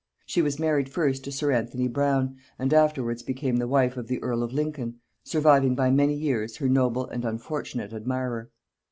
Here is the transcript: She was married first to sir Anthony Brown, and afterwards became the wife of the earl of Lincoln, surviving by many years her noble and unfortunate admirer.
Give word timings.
She 0.25 0.41
was 0.41 0.57
married 0.57 0.89
first 0.89 1.23
to 1.25 1.31
sir 1.31 1.51
Anthony 1.51 1.87
Brown, 1.87 2.35
and 2.57 2.73
afterwards 2.73 3.21
became 3.21 3.57
the 3.57 3.67
wife 3.67 3.97
of 3.97 4.07
the 4.07 4.19
earl 4.23 4.41
of 4.41 4.51
Lincoln, 4.51 4.95
surviving 5.23 5.75
by 5.75 5.91
many 5.91 6.15
years 6.15 6.57
her 6.57 6.67
noble 6.67 7.05
and 7.07 7.23
unfortunate 7.23 7.93
admirer. 7.93 8.49